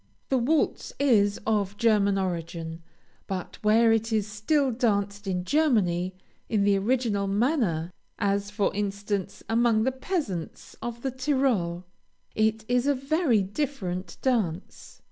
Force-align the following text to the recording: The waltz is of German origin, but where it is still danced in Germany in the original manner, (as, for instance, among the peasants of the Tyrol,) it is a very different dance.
The 0.29 0.37
waltz 0.39 0.91
is 0.99 1.39
of 1.45 1.77
German 1.77 2.17
origin, 2.17 2.81
but 3.27 3.59
where 3.63 3.91
it 3.91 4.11
is 4.11 4.25
still 4.25 4.71
danced 4.71 5.27
in 5.27 5.43
Germany 5.45 6.15
in 6.49 6.63
the 6.63 6.75
original 6.79 7.27
manner, 7.27 7.91
(as, 8.17 8.49
for 8.49 8.73
instance, 8.73 9.43
among 9.47 9.83
the 9.83 9.91
peasants 9.91 10.75
of 10.81 11.03
the 11.03 11.11
Tyrol,) 11.11 11.83
it 12.33 12.65
is 12.67 12.87
a 12.87 12.95
very 12.95 13.43
different 13.43 14.17
dance. 14.23 14.99